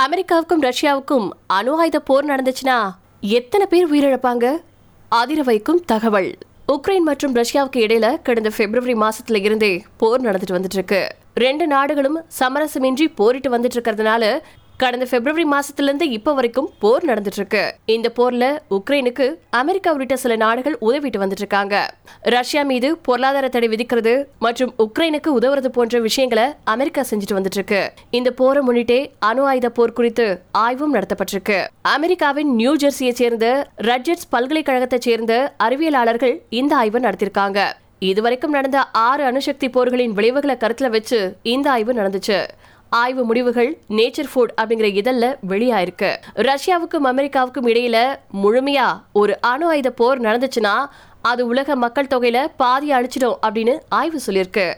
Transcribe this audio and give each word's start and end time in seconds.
அமெரிக்காவுக்கும் 0.00 0.62
ரஷ்யாவுக்கும் 0.62 1.28
அணு 1.46 1.78
ஆயுத 1.78 2.00
போர் 2.00 2.26
நடந்துச்சுன்னா 2.26 2.90
எத்தனை 3.20 3.66
பேர் 3.66 3.92
உயிரிழப்பாங்க? 3.92 4.46
அதிர 5.08 5.42
வைக்கும் 5.42 5.84
தகவல். 5.84 6.38
உக்ரைன் 6.68 7.04
மற்றும் 7.04 7.34
ரஷ்யாவுக்கு 7.34 7.76
இடையில 7.76 8.22
கடந்த 8.22 8.50
பிப்ரவரி 8.56 8.94
மாசத்துல 8.94 9.40
இருந்தே 9.40 9.84
போர் 9.96 10.20
நடந்துட்டு 10.20 10.52
வந்துட்டு 10.52 10.76
இருக்கு. 10.78 11.08
ரெண்டு 11.34 11.66
நாடுகளும் 11.66 12.24
சமரசமின்றி 12.38 13.06
போரிட்டு 13.14 13.58
வந்துட்டு 13.58 13.76
இருக்கிறதுனால 13.76 14.38
கடந்த 14.82 15.04
பிப்ரவரி 15.10 15.44
மாசத்திலிருந்து 15.50 16.06
இப்ப 16.16 16.32
வரைக்கும் 16.34 16.66
போர் 16.78 17.04
நடந்துட்டு 17.04 17.40
இருக்கு 17.40 17.62
இந்த 17.84 18.08
போர்ல 18.16 18.44
உக்ரைனுக்கு 18.70 19.26
அமெரிக்கா 19.50 19.92
உள்ளிட்ட 19.92 20.16
சில 20.16 20.36
நாடுகள் 20.36 20.76
உதவிட்டு 20.80 21.18
வந்துட்டு 21.18 21.42
இருக்காங்க 21.44 21.74
ரஷ்யா 22.34 22.62
மீது 22.62 22.88
பொருளாதார 22.96 23.48
தடை 23.48 23.68
விதிக்கிறது 23.68 24.12
மற்றும் 24.38 24.74
உக்ரைனுக்கு 24.78 25.30
உதவுறது 25.38 25.68
போன்ற 25.68 26.00
விஷயங்களை 26.00 26.44
அமெரிக்கா 26.64 27.04
செஞ்சுட்டு 27.10 27.36
வந்துட்டு 27.38 27.60
இருக்கு 27.60 27.80
இந்த 28.10 28.30
போரை 28.30 28.62
முன்னிட்டே 28.66 29.00
அணு 29.18 29.46
ஆயுத 29.46 29.70
போர் 29.70 29.92
குறித்து 29.92 30.26
ஆய்வும் 30.58 30.94
நடத்தப்பட்டிருக்கு. 30.94 31.58
அமெரிக்காவின் 31.94 32.54
நியூ 32.54 32.74
ஜெர்சியை 32.76 33.14
சேர்ந்த 33.22 33.46
ரட்ஜெட்ஸ் 33.90 34.30
பல்கலைக்கழகத்தை 34.30 35.00
சேர்ந்த 35.00 35.54
அறிவியலாளர்கள் 35.64 36.36
இந்த 36.60 36.76
ஆய்வை 36.76 37.02
நடத்திருக்காங்க. 37.02 37.60
இதுவரைக்கும் 37.98 38.50
நடந்த 38.50 38.78
ஆறு 39.08 39.24
அணுசக்தி 39.24 39.68
போர்களின் 39.68 40.12
விளைவுகளை 40.12 40.56
கருத்துல 40.60 40.88
வச்சு 40.90 41.36
இந்த 41.42 41.70
ஆய்வு 41.70 41.92
நடந்துச்சு. 41.92 42.38
ஆய்வு 42.90 43.24
முடிவுகள் 43.24 43.78
நேச்சர் 43.88 44.28
ஃபுட் 44.34 44.52
அப்படிங்கிற 44.62 44.82
இதழில் 44.82 45.36
வெளியாயிருக்கு. 45.48 46.16
ரஷ்யாவுக்கும் 46.34 47.06
அமெரிக்காவுக்கும் 47.06 47.66
இடையில 47.66 48.16
முழுமையா 48.42 49.02
ஒரு 49.12 49.40
அணு 49.40 49.66
ஆயுத 49.66 49.90
போர் 49.90 50.20
நடந்துச்சுன்னா 50.20 50.86
அது 51.22 51.46
உலக 51.46 51.76
மக்கள் 51.76 52.06
தொகையில 52.06 52.46
பாதி 52.56 52.92
அழிச்சிடும் 52.92 53.38
அப்படின்னு 53.46 53.78
ஆய்வு 53.88 54.20
சொல்லியிருக்கு. 54.26 54.76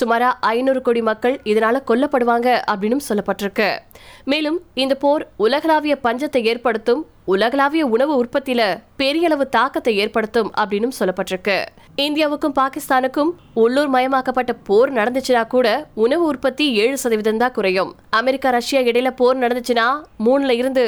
சுமாரா 0.00 0.32
ஐநூறு 0.40 0.82
கோடி 0.82 1.02
மக்கள் 1.02 1.40
இதனால 1.44 1.82
கொல்லப்படுவாங்க 1.86 2.62
அப்படின்னு 2.70 2.96
சொல்லப்பட்டிருக்கு. 3.08 3.78
மேலும் 4.24 4.60
இந்த 4.74 4.94
போர் 4.94 5.30
உலகளாவிய 5.36 5.98
பஞ்சத்தை 6.02 6.42
ஏற்படுத்தும் 6.42 7.06
உலகளாவிய 7.32 7.82
உணவு 7.94 8.12
உற்பத்தியில 8.22 8.62
பெரிய 9.00 9.26
அளவு 9.28 9.44
தாக்கத்தை 9.56 9.92
ஏற்படுத்தும் 10.02 10.50
அப்படின்னு 10.60 10.88
சொல்லப்பட்டிருக்கு. 11.00 11.56
இந்தியாவுக்கும் 12.04 12.54
பாகிஸ்தானுக்கும் 12.60 13.30
உள்ளூர் 13.62 13.90
மயமாக்கப்பட்ட 13.94 14.52
போர் 14.68 14.90
நடந்துச்சுன்னா 14.92 15.42
கூட 15.54 15.66
உணவு 16.04 16.24
உற்பத்தி 16.30 16.66
ஏழு 16.82 16.96
சதவீதம் 17.02 17.40
தான் 17.42 17.54
குறையும். 17.58 17.90
அமெரிக்கா 18.20 18.50
ரஷ்யா 18.56 18.80
இடையில 18.88 19.10
போர் 19.20 19.40
நடந்துச்சுன்னா 19.42 19.86
மூணுல 20.26 20.56
இருந்து 20.62 20.84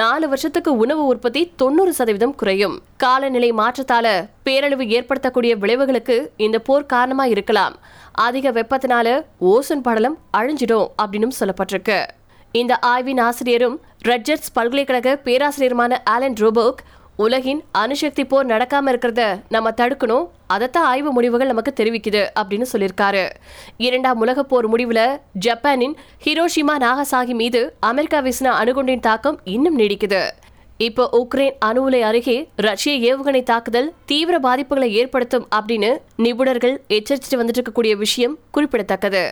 நாலு 0.00 0.28
வருஷத்துக்கு 0.32 0.72
உணவு 0.84 1.04
உற்பத்தி 1.12 1.42
தொண்ணூறு 1.62 1.94
சதவீதம் 2.00 2.36
குறையும். 2.42 2.76
காலநிலை 3.04 3.50
மாற்றத்தால 3.62 4.06
பேரழிவு 4.48 4.86
ஏற்படுத்தக்கூடிய 4.98 5.54
விளைவுகளுக்கு 5.64 6.18
இந்த 6.46 6.58
போர் 6.68 6.92
காரணமா 6.94 7.26
இருக்கலாம். 7.36 7.76
அதிக 8.28 8.52
வெப்பத்தினால 8.58 9.08
ஓசோன் 9.52 9.86
படலம் 9.88 10.18
அழிஞ்சிடும் 10.36 10.86
அப்படின்னு 11.02 11.38
சொல்லப்பட்டிருக்கு. 11.40 12.00
இந்த 12.52 12.78
ஆய்வின் 12.78 13.18
ஆசிரியரும் 13.18 13.80
ரட்ஜர்ஸ் 14.04 14.52
பல்கலைக்கழக 14.52 15.20
பேராசிரியருமான 15.24 15.98
ஆலன் 16.04 16.34
ரோபோக் 16.34 16.80
உலகின் 17.16 17.64
அணுசக்தி 17.72 18.24
போர் 18.24 18.46
நடக்காம 18.46 18.90
இருக்கிறத 18.92 19.40
நம்ம 19.48 19.70
தடுக்கணும். 19.70 20.28
அதைத்தான் 20.46 20.84
ஆய்வு 20.84 21.12
முடிவுகள் 21.12 21.46
நமக்கு 21.46 21.72
தெரிவிக்குது 21.76 22.26
அப்படின்னு 22.40 22.66
சொல்லியிருக்காரு. 22.72 23.30
இரண்டாம் 23.76 24.18
உலக 24.18 24.42
போர் 24.42 24.70
முடிவுல 24.72 25.18
ஜப்பானின் 25.32 25.96
ஹிரோஷிமா 26.24 26.74
நாகசாகி 26.78 27.34
மீது 27.34 27.74
அமெரிக்கா 27.80 28.20
வீசின 28.20 28.52
அணுகுண்டின் 28.62 29.00
தாக்கம் 29.00 29.40
இன்னும் 29.44 29.78
நீடிக்குது. 29.78 30.30
இப்போ 30.76 31.08
உக்ரைன் 31.12 31.56
அணு 31.58 31.82
உலை 31.82 32.02
அருகே 32.02 32.48
ரஷ்ய 32.56 33.16
ஏவுகணை 33.16 33.42
தாக்குதல் 33.42 33.92
தீவிர 34.04 34.38
பாதிப்புகளை 34.38 34.88
ஏற்படுத்தும் 34.88 35.48
அப்படின்னு 35.54 35.98
நிபுணர்கள் 36.18 36.76
எச்சரிச்சுட்டு 36.88 37.40
வந்துட்டு 37.42 37.62
இருக்கக்கூடிய 37.62 37.96
விஷயம் 37.96 38.38
குறிப்பிடத்தக்கது. 38.50 39.30